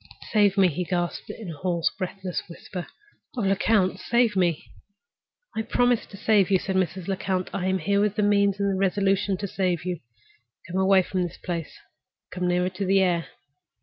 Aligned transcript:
"Save 0.31 0.57
me!" 0.57 0.67
he 0.67 0.83
gasped, 0.83 1.29
in 1.29 1.51
a 1.51 1.57
hoarse, 1.57 1.91
breathless 1.95 2.41
whisper. 2.49 2.87
"Oh, 3.37 3.41
Lecount, 3.41 3.99
save 3.99 4.35
me!" 4.35 4.63
"I 5.55 5.61
promise 5.61 6.07
to 6.07 6.17
save 6.17 6.49
you," 6.49 6.57
said 6.57 6.75
Mrs. 6.75 7.05
Lecount; 7.07 7.51
"I 7.53 7.67
am 7.67 7.77
here 7.77 8.01
with 8.01 8.15
the 8.15 8.23
means 8.23 8.59
and 8.59 8.71
the 8.71 8.79
resolution 8.79 9.37
to 9.37 9.47
save 9.47 9.85
you. 9.85 9.99
Come 10.67 10.77
away 10.79 11.03
from 11.03 11.21
this 11.21 11.37
place—come 11.37 12.47
nearer 12.47 12.69
to 12.71 12.83
the 12.83 12.99
air." 12.99 13.27